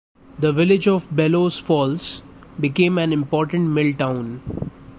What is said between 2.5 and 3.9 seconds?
became an important